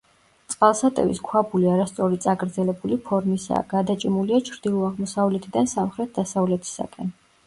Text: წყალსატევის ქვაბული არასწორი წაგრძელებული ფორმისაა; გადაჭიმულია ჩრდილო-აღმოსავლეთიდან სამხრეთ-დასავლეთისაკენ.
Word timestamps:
წყალსატევის 0.51 1.17
ქვაბული 1.25 1.67
არასწორი 1.73 2.17
წაგრძელებული 2.23 2.97
ფორმისაა; 3.09 3.59
გადაჭიმულია 3.73 4.39
ჩრდილო-აღმოსავლეთიდან 4.47 5.71
სამხრეთ-დასავლეთისაკენ. 5.75 7.13